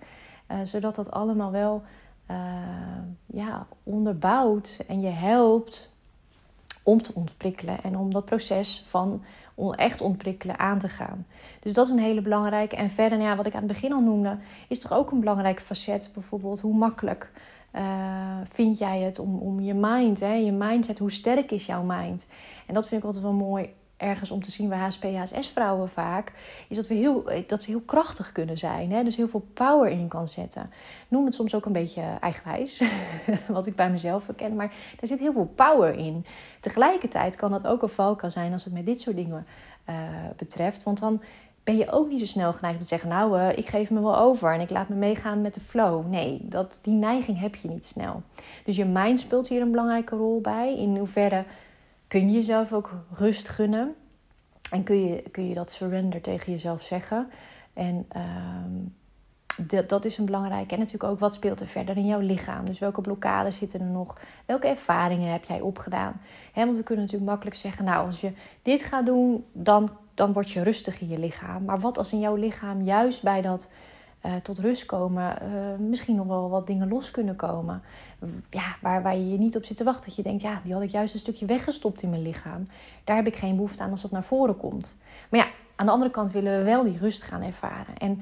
Uh, 0.51 0.57
zodat 0.63 0.95
dat 0.95 1.11
allemaal 1.11 1.51
wel 1.51 1.83
uh, 2.31 2.37
ja, 3.25 3.67
onderbouwt 3.83 4.83
en 4.87 5.01
je 5.01 5.09
helpt 5.09 5.89
om 6.83 7.01
te 7.01 7.13
ontprikkelen 7.15 7.83
en 7.83 7.97
om 7.97 8.13
dat 8.13 8.25
proces 8.25 8.83
van 8.85 9.23
echt 9.75 10.01
ontprikkelen 10.01 10.59
aan 10.59 10.79
te 10.79 10.89
gaan. 10.89 11.25
Dus 11.59 11.73
dat 11.73 11.85
is 11.85 11.91
een 11.91 11.99
hele 11.99 12.21
belangrijke. 12.21 12.75
En 12.75 12.89
verder, 12.89 13.17
nou 13.17 13.29
ja, 13.29 13.35
wat 13.35 13.45
ik 13.45 13.53
aan 13.53 13.63
het 13.63 13.71
begin 13.71 13.93
al 13.93 14.01
noemde, 14.01 14.37
is 14.67 14.79
toch 14.79 14.93
ook 14.93 15.11
een 15.11 15.19
belangrijk 15.19 15.61
facet. 15.61 16.09
Bijvoorbeeld 16.13 16.59
hoe 16.59 16.73
makkelijk 16.73 17.31
uh, 17.75 18.37
vind 18.47 18.77
jij 18.77 18.99
het 18.99 19.19
om, 19.19 19.39
om 19.39 19.59
je 19.59 19.73
mind, 19.73 20.19
hè, 20.19 20.33
je 20.33 20.51
mindset, 20.51 20.99
hoe 20.99 21.11
sterk 21.11 21.51
is 21.51 21.65
jouw 21.65 21.83
mind? 21.83 22.27
En 22.65 22.73
dat 22.73 22.87
vind 22.87 23.01
ik 23.01 23.07
altijd 23.07 23.23
wel 23.23 23.33
mooi 23.33 23.69
ergens 23.99 24.31
om 24.31 24.43
te 24.43 24.51
zien 24.51 24.69
bij 24.69 24.77
HSP, 24.77 25.03
HSS-vrouwen 25.03 25.89
vaak, 25.89 26.33
is 26.67 26.75
dat, 26.75 26.87
we 26.87 26.93
heel, 26.93 27.29
dat 27.47 27.63
ze 27.63 27.69
heel 27.69 27.81
krachtig 27.81 28.31
kunnen 28.31 28.57
zijn. 28.57 28.91
Hè? 28.91 29.03
Dus 29.03 29.15
heel 29.15 29.27
veel 29.27 29.47
power 29.53 29.91
in 29.91 30.07
kan 30.07 30.27
zetten. 30.27 30.71
Noem 31.07 31.25
het 31.25 31.33
soms 31.33 31.55
ook 31.55 31.65
een 31.65 31.71
beetje 31.71 32.01
eigenwijs, 32.19 32.83
wat 33.47 33.65
ik 33.65 33.75
bij 33.75 33.91
mezelf 33.91 34.25
herken, 34.25 34.55
maar 34.55 34.73
er 34.99 35.07
zit 35.07 35.19
heel 35.19 35.33
veel 35.33 35.51
power 35.55 35.93
in. 35.93 36.25
Tegelijkertijd 36.59 37.35
kan 37.35 37.51
dat 37.51 37.67
ook 37.67 37.81
een 37.81 37.89
valkuil 37.89 38.31
zijn 38.31 38.53
als 38.53 38.63
het 38.63 38.73
met 38.73 38.85
dit 38.85 38.99
soort 38.99 39.15
dingen 39.15 39.45
uh, 39.89 39.95
betreft, 40.35 40.83
want 40.83 40.99
dan 40.99 41.21
ben 41.69 41.77
je 41.77 41.91
ook 41.91 42.09
niet 42.09 42.19
zo 42.19 42.25
snel 42.25 42.53
geneigd 42.53 42.75
om 42.75 42.81
te 42.81 42.87
zeggen: 42.87 43.09
Nou, 43.09 43.39
uh, 43.39 43.57
ik 43.57 43.67
geef 43.67 43.91
me 43.91 44.01
wel 44.01 44.17
over 44.17 44.53
en 44.53 44.59
ik 44.59 44.69
laat 44.69 44.89
me 44.89 44.95
meegaan 44.95 45.41
met 45.41 45.53
de 45.53 45.59
flow. 45.59 46.07
Nee, 46.07 46.39
dat, 46.43 46.79
die 46.81 46.93
neiging 46.93 47.39
heb 47.39 47.55
je 47.55 47.67
niet 47.67 47.85
snel. 47.85 48.23
Dus 48.63 48.75
je 48.75 48.85
mind 48.85 49.19
speelt 49.19 49.47
hier 49.47 49.61
een 49.61 49.71
belangrijke 49.71 50.15
rol 50.15 50.41
bij. 50.41 50.77
In 50.77 50.97
hoeverre 50.97 51.43
kun 52.07 52.27
je 52.27 52.33
jezelf 52.33 52.73
ook 52.73 52.93
rust 53.11 53.47
gunnen 53.49 53.95
en 54.71 54.83
kun 54.83 55.03
je, 55.03 55.23
kun 55.31 55.47
je 55.47 55.53
dat 55.53 55.71
surrender 55.71 56.21
tegen 56.21 56.51
jezelf 56.51 56.81
zeggen. 56.81 57.27
En 57.73 58.05
uh, 58.15 58.23
dat, 59.67 59.89
dat 59.89 60.05
is 60.05 60.17
een 60.17 60.25
belangrijke. 60.25 60.73
En 60.73 60.79
natuurlijk 60.79 61.11
ook 61.11 61.19
wat 61.19 61.33
speelt 61.33 61.59
er 61.59 61.67
verder 61.67 61.97
in 61.97 62.05
jouw 62.05 62.19
lichaam. 62.19 62.65
Dus 62.65 62.79
welke 62.79 63.01
blokkades 63.01 63.57
zitten 63.57 63.79
er 63.79 63.85
nog? 63.85 64.17
Welke 64.45 64.67
ervaringen 64.67 65.31
heb 65.31 65.43
jij 65.43 65.61
opgedaan? 65.61 66.21
Want 66.53 66.77
we 66.77 66.83
kunnen 66.83 67.05
natuurlijk 67.05 67.31
makkelijk 67.31 67.55
zeggen: 67.55 67.85
Nou, 67.85 68.05
als 68.05 68.21
je 68.21 68.31
dit 68.61 68.83
gaat 68.83 69.05
doen, 69.05 69.45
dan 69.51 69.89
dan 70.13 70.33
word 70.33 70.51
je 70.51 70.63
rustig 70.63 71.01
in 71.01 71.07
je 71.07 71.19
lichaam. 71.19 71.65
Maar 71.65 71.79
wat 71.79 71.97
als 71.97 72.11
in 72.11 72.19
jouw 72.19 72.35
lichaam 72.35 72.81
juist 72.81 73.23
bij 73.23 73.41
dat 73.41 73.69
tot 74.41 74.59
rust 74.59 74.85
komen, 74.85 75.37
misschien 75.89 76.15
nog 76.15 76.27
wel 76.27 76.49
wat 76.49 76.67
dingen 76.67 76.87
los 76.87 77.11
kunnen 77.11 77.35
komen. 77.35 77.81
Ja, 78.49 78.75
waar, 78.81 79.03
waar 79.03 79.15
je 79.15 79.29
je 79.29 79.37
niet 79.37 79.55
op 79.55 79.65
zit 79.65 79.77
te 79.77 79.83
wachten. 79.83 80.05
Dat 80.05 80.15
je 80.15 80.23
denkt, 80.23 80.41
ja, 80.41 80.61
die 80.63 80.73
had 80.73 80.81
ik 80.81 80.89
juist 80.89 81.13
een 81.13 81.19
stukje 81.19 81.45
weggestopt 81.45 82.01
in 82.01 82.09
mijn 82.09 82.21
lichaam. 82.21 82.67
Daar 83.03 83.15
heb 83.15 83.27
ik 83.27 83.35
geen 83.35 83.55
behoefte 83.55 83.83
aan 83.83 83.91
als 83.91 84.01
dat 84.01 84.11
naar 84.11 84.23
voren 84.23 84.57
komt. 84.57 84.97
Maar 85.29 85.39
ja, 85.39 85.47
aan 85.75 85.85
de 85.85 85.91
andere 85.91 86.11
kant 86.11 86.31
willen 86.31 86.57
we 86.57 86.63
wel 86.63 86.83
die 86.83 86.97
rust 86.97 87.23
gaan 87.23 87.41
ervaren. 87.41 87.97
En 87.97 88.21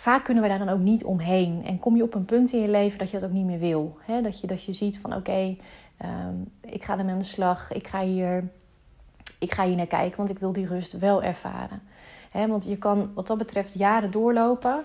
vaak 0.00 0.24
kunnen 0.24 0.42
we 0.42 0.48
daar 0.48 0.58
dan 0.58 0.68
ook 0.68 0.80
niet 0.80 1.04
omheen. 1.04 1.62
En 1.64 1.78
kom 1.78 1.96
je 1.96 2.02
op 2.02 2.14
een 2.14 2.24
punt 2.24 2.52
in 2.52 2.60
je 2.60 2.68
leven 2.68 2.98
dat 2.98 3.10
je 3.10 3.18
dat 3.18 3.28
ook 3.28 3.34
niet 3.34 3.44
meer 3.44 3.58
wil. 3.58 3.98
Hè? 4.00 4.20
Dat, 4.20 4.40
je, 4.40 4.46
dat 4.46 4.64
je 4.64 4.72
ziet 4.72 4.98
van 4.98 5.14
oké, 5.14 5.56
ehm, 5.96 6.34
ik 6.60 6.84
ga 6.84 6.98
ermee 6.98 7.12
aan 7.12 7.18
de 7.18 7.24
slag. 7.24 7.72
Ik 7.72 7.88
ga, 7.88 8.00
hier, 8.00 8.48
ik 9.38 9.52
ga 9.52 9.64
hier 9.64 9.76
naar 9.76 9.86
kijken, 9.86 10.16
want 10.16 10.30
ik 10.30 10.38
wil 10.38 10.52
die 10.52 10.66
rust 10.66 10.98
wel 10.98 11.22
ervaren. 11.22 11.82
Hè? 12.30 12.46
Want 12.46 12.64
je 12.64 12.76
kan 12.76 13.10
wat 13.14 13.26
dat 13.26 13.38
betreft 13.38 13.74
jaren 13.74 14.10
doorlopen. 14.10 14.84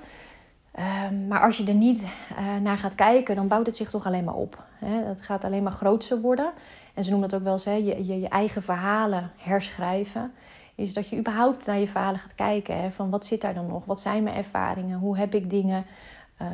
Ehm, 0.71 1.27
maar 1.27 1.41
als 1.41 1.57
je 1.57 1.65
er 1.65 1.73
niet 1.73 2.07
uh, 2.31 2.55
naar 2.61 2.77
gaat 2.77 2.95
kijken, 2.95 3.35
dan 3.35 3.47
bouwt 3.47 3.65
het 3.65 3.75
zich 3.75 3.89
toch 3.89 4.05
alleen 4.05 4.23
maar 4.23 4.35
op. 4.35 4.63
Hè? 4.79 5.03
Het 5.03 5.21
gaat 5.21 5.43
alleen 5.43 5.63
maar 5.63 5.71
groter 5.71 6.21
worden. 6.21 6.51
En 6.93 7.03
ze 7.03 7.09
noemen 7.09 7.29
dat 7.29 7.39
ook 7.39 7.45
wel 7.45 7.53
eens, 7.53 7.65
hè? 7.65 7.73
Je, 7.73 8.05
je, 8.05 8.19
je 8.19 8.29
eigen 8.29 8.63
verhalen 8.63 9.31
herschrijven 9.37 10.33
is 10.75 10.93
dat 10.93 11.09
je 11.09 11.17
überhaupt 11.17 11.65
naar 11.65 11.79
je 11.79 11.87
verhalen 11.87 12.19
gaat 12.19 12.35
kijken. 12.35 12.81
Hè? 12.81 12.91
Van 12.91 13.09
wat 13.09 13.25
zit 13.25 13.41
daar 13.41 13.53
dan 13.53 13.67
nog? 13.67 13.85
Wat 13.85 14.01
zijn 14.01 14.23
mijn 14.23 14.35
ervaringen? 14.35 14.99
Hoe 14.99 15.17
heb 15.17 15.33
ik 15.35 15.49
dingen 15.49 15.85
uh, 16.41 16.47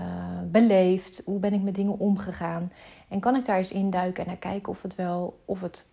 beleefd? 0.45 1.21
Hoe 1.25 1.39
ben 1.39 1.53
ik 1.53 1.61
met 1.61 1.75
dingen 1.75 1.99
omgegaan? 1.99 2.71
En 3.07 3.19
kan 3.19 3.35
ik 3.35 3.45
daar 3.45 3.57
eens 3.57 3.71
induiken 3.71 4.23
en 4.23 4.29
naar 4.29 4.37
kijken 4.37 4.71
of 4.71 4.81
het 4.81 4.95
wel 4.95 5.39
of 5.45 5.61
het, 5.61 5.87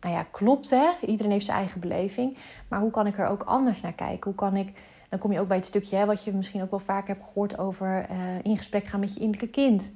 nou 0.00 0.14
ja, 0.14 0.26
klopt. 0.30 0.70
Hè? 0.70 0.90
Iedereen 1.00 1.32
heeft 1.32 1.44
zijn 1.44 1.58
eigen 1.58 1.80
beleving. 1.80 2.36
Maar 2.68 2.80
hoe 2.80 2.90
kan 2.90 3.06
ik 3.06 3.18
er 3.18 3.28
ook 3.28 3.42
anders 3.42 3.80
naar 3.80 3.92
kijken? 3.92 4.24
Hoe 4.24 4.34
kan 4.34 4.56
ik, 4.56 4.78
dan 5.08 5.18
kom 5.18 5.32
je 5.32 5.40
ook 5.40 5.48
bij 5.48 5.56
het 5.56 5.66
stukje 5.66 5.96
hè, 5.96 6.06
wat 6.06 6.24
je 6.24 6.32
misschien 6.32 6.62
ook 6.62 6.70
wel 6.70 6.78
vaak 6.78 7.06
hebt 7.06 7.26
gehoord 7.26 7.58
over 7.58 8.06
uh, 8.10 8.16
in 8.42 8.56
gesprek 8.56 8.86
gaan 8.86 9.00
met 9.00 9.14
je 9.14 9.20
innerlijke 9.20 9.60
kind. 9.60 9.92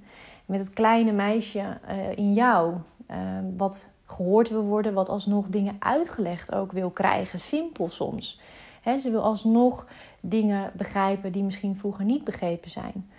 Met 0.47 0.61
het 0.61 0.71
kleine 0.71 1.13
meisje 1.13 1.79
uh, 1.89 2.17
in 2.17 2.33
jou. 2.33 2.75
wat 3.57 3.89
gehoord 4.11 4.49
wil 4.49 4.63
worden, 4.63 4.95
wat 4.95 5.09
alsnog 5.09 5.49
dingen 5.49 5.77
uitgelegd 5.79 6.55
ook 6.55 6.73
wil 6.73 6.91
krijgen. 6.91 7.41
Simpel 7.41 7.89
soms. 7.89 8.41
ze 9.01 9.11
wil 9.11 9.23
alsnog 9.23 9.87
dingen 10.21 10.71
begrijpen 10.75 11.33
die 11.33 11.43
misschien 11.43 11.77
vroeger 11.77 12.05
niet 12.05 12.25
begrepen 12.25 12.71
zijn. 12.71 13.11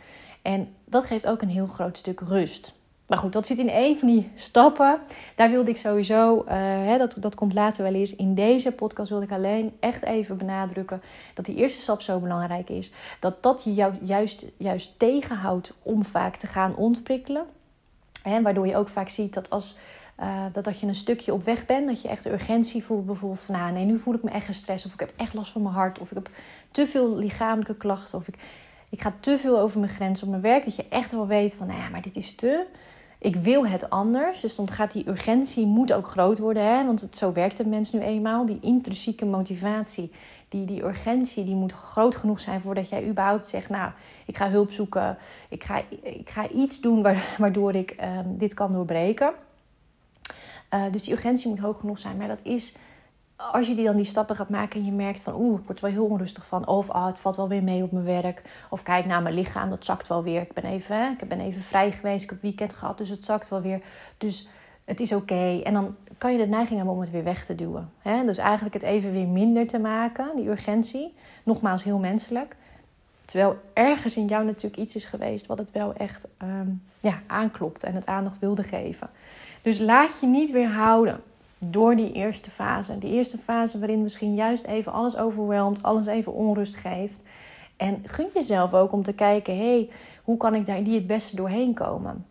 En 0.41 0.75
dat 0.86 1.05
geeft 1.05 1.27
ook 1.27 1.41
een 1.41 1.50
heel 1.50 1.67
groot 1.67 1.98
stuk 1.98 2.19
rust. 2.19 2.79
Maar 3.12 3.19
goed, 3.19 3.33
dat 3.33 3.45
zit 3.45 3.57
in 3.57 3.69
een 3.69 4.00
van 4.00 4.07
die 4.07 4.31
stappen. 4.36 5.00
Daar 5.36 5.50
wilde 5.50 5.69
ik 5.69 5.77
sowieso, 5.77 6.45
uh, 6.50 6.98
dat, 6.98 7.15
dat 7.17 7.36
komt 7.36 7.53
later 7.53 7.83
wel 7.83 7.93
eens. 7.93 8.15
In 8.15 8.36
deze 8.36 8.71
podcast 8.71 9.10
wilde 9.10 9.25
ik 9.25 9.31
alleen 9.31 9.74
echt 9.79 10.03
even 10.03 10.38
benadrukken 10.38 11.01
dat 11.33 11.45
die 11.45 11.55
eerste 11.55 11.81
stap 11.81 12.01
zo 12.01 12.19
belangrijk 12.19 12.69
is. 12.69 12.91
Dat 13.19 13.43
dat 13.43 13.63
je 13.63 13.74
jou 13.74 13.93
juist, 14.01 14.45
juist 14.57 15.00
tegenhoudt 15.00 15.74
om 15.83 16.03
vaak 16.03 16.36
te 16.36 16.48
gaan 16.48 16.75
ontprikkelen. 16.75 17.45
Hè, 18.24 18.41
waardoor 18.41 18.67
je 18.67 18.75
ook 18.75 18.89
vaak 18.89 19.10
ziet 19.10 19.33
dat 19.33 19.50
als 19.50 19.77
uh, 20.22 20.46
dat, 20.51 20.63
dat 20.63 20.80
je 20.80 20.88
een 20.88 20.96
stukje 20.96 21.34
op 21.34 21.44
weg 21.44 21.66
bent, 21.66 21.88
dat 21.88 22.01
je 22.01 22.08
echt 22.08 22.24
de 22.24 22.32
urgentie 22.32 22.84
voelt. 22.84 23.06
Bijvoorbeeld 23.06 23.40
van, 23.40 23.56
nou, 23.56 23.72
nee, 23.72 23.86
nu 23.86 24.00
voel 24.00 24.13
ik 24.13 24.24
me 24.24 24.30
echt 24.30 24.46
gestrest. 24.46 24.86
Of 24.86 24.94
ik 24.94 25.00
heb 25.00 25.13
echt 25.16 25.34
last 25.34 25.51
van 25.51 25.62
mijn 25.62 25.74
hart. 25.74 26.00
Of 26.00 26.10
ik 26.10 26.16
heb 26.16 26.30
te 26.72 26.88
veel 26.88 27.16
lichamelijke 27.16 27.75
klachten. 27.75 28.18
Of 28.18 28.28
ik, 28.28 28.36
ik 28.90 29.01
ga 29.01 29.13
te 29.20 29.38
veel 29.38 29.60
over 29.60 29.80
mijn 29.80 29.92
grens 29.92 30.24
op 30.24 30.30
mijn 30.30 30.42
werk. 30.42 30.66
Dat 30.66 30.75
je 30.75 30.86
echt 30.90 31.12
wel 31.12 31.28
weet 31.28 31.54
van, 31.54 31.68
nou 31.68 31.80
ja, 31.80 31.90
maar 31.90 32.01
dit 32.01 32.16
is 32.16 32.36
te. 32.36 32.66
Ik 33.20 33.36
wil 33.36 33.68
het 33.68 33.90
anders. 33.90 34.42
Dus 34.42 34.56
dan 34.56 34.72
gaat 34.72 34.92
die 34.92 35.10
urgentie 35.10 35.66
moet 35.66 35.94
ook 35.94 36.08
groot 36.08 36.38
worden. 36.38 36.63
Hè? 36.63 36.86
Want 36.86 37.01
het, 37.01 37.18
zo 37.18 37.34
werkt 37.34 37.58
de 37.58 37.68
mens 37.68 37.92
nu 37.92 38.00
eenmaal. 38.00 38.46
Die 38.46 38.60
intrinsieke 38.62 39.25
motivatie, 39.25 40.12
die, 40.50 40.66
die 40.66 40.84
urgentie, 40.84 41.44
die 41.44 41.56
moet 41.56 41.72
groot 41.72 42.16
genoeg 42.16 42.40
zijn 42.40 42.62
voordat 42.62 42.90
jij 42.90 43.08
überhaupt 43.08 43.48
zegt: 43.48 43.70
Nou, 43.70 43.92
ik 44.25 44.38
ga 44.38 44.50
hulp 44.50 44.72
zoeken. 44.72 45.18
Ik 45.50 45.63
ga, 45.63 45.82
ik 46.01 46.30
ga 46.30 46.50
iets 46.50 46.80
doen 46.80 47.01
waardoor 47.38 47.75
ik 47.75 47.96
um, 48.01 48.38
dit 48.38 48.54
kan 48.54 48.72
doorbreken. 48.72 49.34
Uh, 50.74 50.84
dus 50.92 51.04
die 51.04 51.13
urgentie 51.13 51.50
moet 51.50 51.60
hoog 51.60 51.80
genoeg 51.80 52.00
zijn. 52.00 52.18
Maar 52.18 52.28
dat 52.28 52.42
is, 52.44 52.75
als 53.36 53.68
je 53.68 53.75
die 53.75 53.86
dan 53.86 53.96
die 53.96 54.06
stappen 54.06 54.36
gaat 54.36 54.50
maken 54.50 54.80
en 54.80 54.86
je 54.86 54.92
merkt 54.92 55.22
van... 55.22 55.36
oeh, 55.36 55.60
ik 55.60 55.66
word 55.66 55.80
er 55.80 55.86
wel 55.86 55.94
heel 55.94 56.06
onrustig 56.06 56.46
van. 56.46 56.68
Of 56.68 56.90
ah, 56.90 57.06
het 57.06 57.20
valt 57.20 57.36
wel 57.36 57.48
weer 57.48 57.63
mee 57.63 57.84
op 57.84 57.92
mijn 57.92 58.06
werk. 58.06 58.42
Of 58.70 58.84
kijk 58.84 59.06
naar 59.06 59.22
mijn 59.22 59.36
lichaam, 59.36 59.70
dat 59.70 59.86
zakt 59.86 60.08
wel 60.08 60.24
weer. 60.24 60.42
Ik 60.42 60.54
ben 60.54 60.63
even, 60.63 61.18
ik 61.20 61.28
ben 61.28 61.40
even 61.40 61.62
vrij 61.62 61.92
geweest, 61.92 62.24
ik 62.24 62.30
heb 62.30 62.42
weekend 62.42 62.74
gehad, 62.74 62.98
dus 62.98 63.10
het 63.10 63.25
zakt 63.25 63.50
wel 63.50 63.62
weer. 63.62 63.82
Dus 64.18 64.48
het 64.86 65.00
is 65.00 65.13
oké. 65.13 65.62
En 65.63 65.74
dan 65.74 65.96
kan 66.18 66.32
je 66.32 66.38
de 66.38 66.48
neiging 66.48 66.75
hebben 66.75 66.96
om 66.96 67.01
het 67.01 67.12
weer 67.12 67.24
weg 67.24 67.46
te 67.46 67.56
duwen. 67.56 67.92
Hè? 67.98 68.25
Dus 68.25 68.38
eigenlijk 68.38 68.74
het 68.74 68.84
even 68.84 69.12
weer 69.12 69.28
minder 69.28 69.68
te 69.68 69.80
maken, 69.80 70.36
die 70.36 70.50
urgentie. 70.50 71.13
Nogmaals, 71.44 71.84
heel 71.84 72.00
menselijk. 72.00 72.56
Terwijl 73.25 73.60
ergens 73.74 74.18
in 74.18 74.25
jou 74.25 74.46
natuurlijk 74.46 74.82
iets 74.82 74.96
is 74.96 75.06
geweest 75.06 75.46
wat 75.46 75.58
het 75.58 75.72
wel 75.72 75.94
echt 75.94 76.28
um, 76.44 76.84
ja, 77.00 77.22
aanklopt 77.28 77.84
en 77.84 77.96
het 77.96 78.06
aandacht 78.06 78.40
wilde 78.40 78.63
geven. 78.63 79.10
Dus 79.62 79.80
laat 79.80 80.20
je 80.20 80.27
niet 80.27 80.51
weerhouden 80.51 81.22
door 81.58 81.96
die 81.96 82.12
eerste 82.12 82.51
fase. 82.51 82.98
Die 82.98 83.12
eerste 83.12 83.38
fase 83.38 83.80
waarin 83.80 84.01
misschien 84.01 84.36
juist 84.36 84.65
even 84.65 84.91
alles 84.91 85.18
overweldigt, 85.18 85.84
alles 85.84 86.06
even 86.06 86.34
onrust 86.34 86.75
geeft. 86.75 87.24
En 87.77 88.03
gun 88.06 88.27
jezelf 88.34 88.74
ook 88.74 88.91
om 88.91 89.03
te 89.03 89.13
kijken, 89.13 89.58
hé, 89.58 89.75
hey, 89.75 89.89
hoe 90.24 90.38
kan 90.38 90.56
ik 90.56 90.65
daar 90.65 90.84
die 90.84 90.96
het 90.96 91.08
beste 91.08 91.36
doorheen 91.36 91.74
komen? 91.74 92.25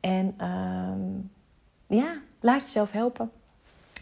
En 0.00 0.34
um, 0.46 1.30
ja, 1.86 2.18
laat 2.40 2.62
jezelf 2.62 2.90
helpen. 2.90 3.30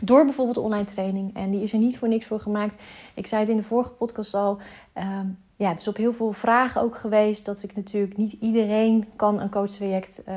Door 0.00 0.24
bijvoorbeeld 0.24 0.56
online 0.56 0.84
training. 0.84 1.34
En 1.34 1.50
die 1.50 1.62
is 1.62 1.72
er 1.72 1.78
niet 1.78 1.98
voor 1.98 2.08
niks 2.08 2.26
voor 2.26 2.40
gemaakt. 2.40 2.76
Ik 3.14 3.26
zei 3.26 3.40
het 3.40 3.50
in 3.50 3.56
de 3.56 3.62
vorige 3.62 3.90
podcast 3.90 4.34
al. 4.34 4.58
Um, 4.94 5.38
ja, 5.56 5.68
het 5.68 5.80
is 5.80 5.88
op 5.88 5.96
heel 5.96 6.12
veel 6.12 6.32
vragen 6.32 6.82
ook 6.82 6.96
geweest 6.96 7.44
dat 7.44 7.62
ik 7.62 7.76
natuurlijk 7.76 8.16
niet 8.16 8.32
iedereen 8.32 9.08
kan 9.16 9.40
een 9.40 9.50
coachtraject 9.50 10.22
uh, 10.28 10.34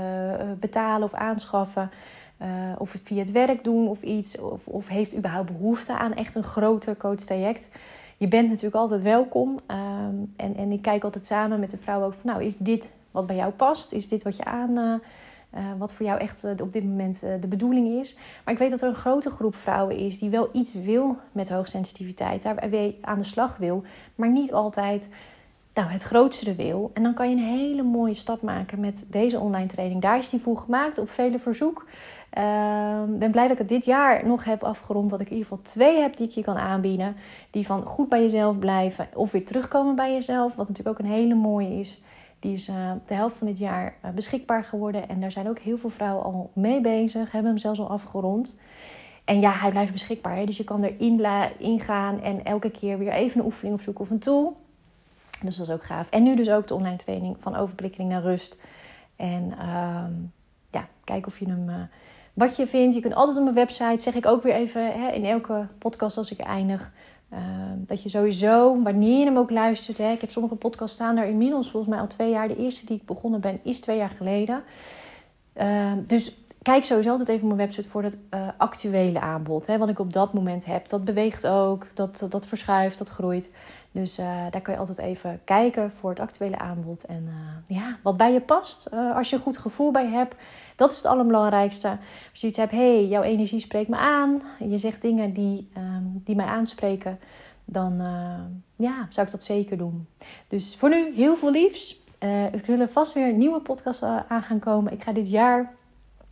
betalen 0.59 1.03
of 1.03 1.13
aanschaffen. 1.13 1.91
Uh, 2.41 2.47
of 2.77 2.91
het 2.91 3.01
via 3.03 3.19
het 3.19 3.31
werk 3.31 3.63
doen 3.63 3.88
of 3.88 4.01
iets. 4.01 4.39
Of, 4.39 4.67
of 4.67 4.88
heeft 4.88 5.15
überhaupt 5.15 5.51
behoefte 5.51 5.97
aan 5.97 6.13
echt 6.13 6.35
een 6.35 6.43
groter 6.43 6.97
coachtraject. 6.97 7.69
Je 8.17 8.27
bent 8.27 8.47
natuurlijk 8.47 8.75
altijd 8.75 9.01
welkom. 9.01 9.49
Um, 9.49 10.33
en, 10.35 10.55
en 10.55 10.71
ik 10.71 10.81
kijk 10.81 11.03
altijd 11.03 11.25
samen 11.25 11.59
met 11.59 11.71
de 11.71 11.77
vrouw 11.77 12.03
ook 12.03 12.13
van 12.13 12.31
nou, 12.31 12.43
is 12.43 12.57
dit 12.57 12.91
wat 13.11 13.27
bij 13.27 13.35
jou 13.35 13.51
past? 13.51 13.91
Is 13.91 14.07
dit 14.07 14.23
wat 14.23 14.35
je 14.35 14.43
aan... 14.43 15.01
Uh, 15.55 15.61
wat 15.77 15.93
voor 15.93 16.05
jou 16.05 16.19
echt 16.19 16.45
uh, 16.45 16.51
op 16.61 16.73
dit 16.73 16.83
moment 16.83 17.23
uh, 17.23 17.33
de 17.39 17.47
bedoeling 17.47 17.99
is. 17.99 18.17
Maar 18.45 18.53
ik 18.53 18.59
weet 18.59 18.71
dat 18.71 18.81
er 18.81 18.87
een 18.87 18.95
grote 18.95 19.29
groep 19.29 19.55
vrouwen 19.55 19.97
is 19.97 20.19
die 20.19 20.29
wel 20.29 20.49
iets 20.53 20.73
wil 20.73 21.17
met 21.31 21.49
hoogsensitiviteit. 21.49 22.43
Daarbij 22.43 22.95
aan 23.01 23.17
de 23.17 23.23
slag 23.23 23.57
wil, 23.57 23.83
maar 24.15 24.29
niet 24.29 24.53
altijd 24.53 25.09
nou, 25.73 25.91
het 25.91 26.03
grootste 26.03 26.55
wil. 26.55 26.91
En 26.93 27.03
dan 27.03 27.13
kan 27.13 27.29
je 27.29 27.35
een 27.35 27.57
hele 27.57 27.83
mooie 27.83 28.13
stap 28.13 28.41
maken 28.41 28.79
met 28.79 29.05
deze 29.07 29.39
online 29.39 29.67
training. 29.67 30.01
Daar 30.01 30.17
is 30.17 30.29
die 30.29 30.39
voor 30.39 30.57
gemaakt 30.57 30.97
op 30.97 31.09
vele 31.09 31.39
verzoek. 31.39 31.85
Ik 32.31 32.37
ehm, 32.37 33.17
ben 33.17 33.31
blij 33.31 33.43
dat 33.43 33.51
ik 33.51 33.57
het 33.57 33.69
dit 33.69 33.85
jaar 33.85 34.25
nog 34.25 34.43
heb 34.43 34.63
afgerond. 34.63 35.09
Dat 35.09 35.19
ik 35.19 35.29
in 35.29 35.35
ieder 35.35 35.49
geval 35.49 35.63
twee 35.63 35.99
heb 35.99 36.17
die 36.17 36.27
ik 36.27 36.33
je 36.33 36.43
kan 36.43 36.57
aanbieden. 36.57 37.15
Die 37.51 37.65
van 37.65 37.83
goed 37.83 38.09
bij 38.09 38.21
jezelf 38.21 38.59
blijven 38.59 39.07
of 39.13 39.31
weer 39.31 39.45
terugkomen 39.45 39.95
bij 39.95 40.13
jezelf. 40.13 40.55
Wat 40.55 40.67
natuurlijk 40.67 40.99
ook 40.99 41.05
een 41.05 41.13
hele 41.13 41.35
mooie 41.35 41.79
is. 41.79 42.01
Die 42.39 42.53
is 42.53 42.69
uh, 42.69 42.91
de 43.05 43.13
helft 43.13 43.38
van 43.38 43.48
dit 43.48 43.58
jaar 43.58 43.96
uh, 44.05 44.12
beschikbaar 44.12 44.63
geworden. 44.63 45.10
En 45.10 45.22
daar 45.22 45.31
zijn 45.31 45.50
ook 45.50 45.60
heel 45.60 45.77
veel 45.77 45.89
vrouwen 45.89 46.24
al 46.24 46.51
mee 46.53 46.81
bezig. 46.81 47.31
Hebben 47.31 47.51
hem 47.51 47.60
zelfs 47.60 47.79
al 47.79 47.89
afgerond. 47.89 48.55
En 49.25 49.39
ja, 49.39 49.51
hij 49.51 49.69
blijft 49.69 49.91
beschikbaar. 49.91 50.36
Hè? 50.36 50.46
Dus 50.46 50.58
je 50.58 50.63
kan 50.63 50.84
erin 50.84 51.25
ingaan 51.58 52.22
en 52.22 52.46
elke 52.46 52.69
keer 52.69 52.98
weer 52.98 53.12
even 53.12 53.39
een 53.39 53.46
oefening 53.46 53.75
opzoeken 53.75 54.03
of 54.03 54.10
een 54.10 54.19
tool. 54.19 54.55
Dus 55.43 55.55
dat 55.58 55.67
is 55.67 55.74
ook 55.74 55.84
gaaf. 55.84 56.10
En 56.10 56.24
nu 56.24 56.36
dus 56.36 56.50
ook 56.50 56.67
de 56.67 56.74
online 56.74 56.96
training 56.96 57.36
van 57.39 57.55
overprikkeling 57.55 58.12
naar 58.12 58.22
rust. 58.22 58.60
En 59.15 59.43
uh, 59.60 60.03
ja, 60.72 60.88
kijk 61.03 61.27
of 61.27 61.39
je 61.39 61.46
hem... 61.46 61.69
Uh, 61.69 61.75
wat 62.34 62.55
je 62.55 62.67
vindt. 62.67 62.96
Je 62.96 63.01
kunt 63.01 63.15
altijd 63.15 63.38
op 63.38 63.43
mijn 63.43 63.55
website, 63.55 64.03
zeg 64.03 64.15
ik 64.15 64.25
ook 64.25 64.43
weer 64.43 64.53
even 64.53 65.01
hè, 65.01 65.12
in 65.12 65.25
elke 65.25 65.67
podcast 65.77 66.17
als 66.17 66.31
ik 66.31 66.39
eindig. 66.39 66.91
Uh, 67.33 67.39
dat 67.77 68.03
je 68.03 68.09
sowieso, 68.09 68.81
wanneer 68.81 69.19
je 69.19 69.25
hem 69.25 69.38
ook 69.38 69.50
luistert. 69.50 69.98
Hè, 69.98 70.12
ik 70.12 70.21
heb 70.21 70.31
sommige 70.31 70.55
podcasts 70.55 70.95
staan 70.95 71.15
daar 71.15 71.27
inmiddels 71.27 71.69
volgens 71.69 71.91
mij 71.93 72.01
al 72.01 72.07
twee 72.07 72.29
jaar. 72.29 72.48
De 72.48 72.57
eerste 72.57 72.86
die 72.86 72.98
ik 72.98 73.05
begonnen 73.05 73.41
ben 73.41 73.59
is 73.63 73.79
twee 73.79 73.98
jaar 73.98 74.13
geleden. 74.17 74.63
Uh, 75.62 75.91
dus 76.07 76.36
kijk 76.62 76.83
sowieso 76.83 77.09
altijd 77.09 77.29
even 77.29 77.41
op 77.41 77.55
mijn 77.55 77.67
website 77.67 77.88
voor 77.89 78.03
het 78.03 78.17
uh, 78.33 78.48
actuele 78.57 79.19
aanbod. 79.19 79.67
Hè, 79.67 79.77
wat 79.77 79.89
ik 79.89 80.00
op 80.00 80.13
dat 80.13 80.33
moment 80.33 80.65
heb. 80.65 80.89
Dat 80.89 81.05
beweegt 81.05 81.48
ook, 81.48 81.95
dat, 81.95 82.27
dat 82.29 82.45
verschuift, 82.45 82.98
dat 82.98 83.09
groeit. 83.09 83.51
Dus 83.91 84.19
uh, 84.19 84.25
daar 84.25 84.62
kun 84.62 84.74
je 84.74 84.79
altijd 84.79 84.98
even 84.98 85.41
kijken 85.43 85.91
voor 85.91 86.10
het 86.10 86.19
actuele 86.19 86.58
aanbod. 86.58 87.05
En 87.05 87.24
uh, 87.24 87.77
ja, 87.77 87.98
wat 88.03 88.17
bij 88.17 88.34
je 88.34 88.41
past. 88.41 88.88
Uh, 88.93 89.15
als 89.15 89.29
je 89.29 89.36
een 89.36 89.41
goed 89.41 89.58
gevoel 89.58 89.91
bij 89.91 90.08
hebt, 90.08 90.36
dat 90.75 90.91
is 90.91 90.98
het 90.98 91.05
allerbelangrijkste. 91.05 91.98
Als 92.31 92.41
je 92.41 92.48
iets 92.48 92.58
hebt, 92.58 92.72
hey, 92.72 93.08
jouw 93.08 93.22
energie 93.22 93.60
spreekt 93.60 93.89
me 93.89 93.96
aan. 93.96 94.41
Je 94.60 94.77
zegt 94.77 95.01
dingen 95.01 95.34
die, 95.34 95.69
um, 95.77 96.22
die 96.25 96.36
mij 96.36 96.46
aanspreken. 96.46 97.19
Dan 97.65 98.01
ja, 98.75 99.08
zou 99.10 99.25
ik 99.25 99.31
dat 99.31 99.43
zeker 99.43 99.77
doen. 99.77 100.08
Dus 100.48 100.75
voor 100.75 100.89
nu 100.89 101.13
heel 101.15 101.36
veel 101.36 101.51
liefs. 101.51 102.03
er 102.19 102.62
zullen 102.63 102.89
vast 102.89 103.13
weer 103.13 103.34
nieuwe 103.34 103.60
podcasts 103.60 104.03
aan 104.03 104.43
gaan 104.43 104.60
komen. 104.60 104.93
Ik 104.93 105.03
ga 105.03 105.12
dit 105.12 105.29
jaar 105.29 105.74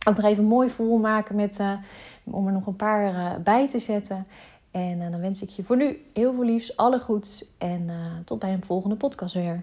ook 0.08 0.16
nog 0.16 0.24
even 0.24 0.44
mooi 0.44 0.70
vol 0.70 0.98
maken 0.98 1.36
met, 1.36 1.60
om 2.24 2.46
er 2.46 2.52
nog 2.52 2.66
een 2.66 2.76
paar 2.76 3.40
bij 3.40 3.68
te 3.68 3.78
zetten. 3.78 4.26
En 4.70 5.00
uh, 5.00 5.10
dan 5.10 5.20
wens 5.20 5.42
ik 5.42 5.48
je 5.48 5.64
voor 5.64 5.76
nu 5.76 6.04
heel 6.12 6.34
veel 6.34 6.44
liefs, 6.44 6.76
alle 6.76 7.00
goeds 7.00 7.44
en 7.58 7.82
uh, 7.88 7.94
tot 8.24 8.38
bij 8.38 8.52
een 8.52 8.64
volgende 8.64 8.96
podcast 8.96 9.34
weer. 9.34 9.62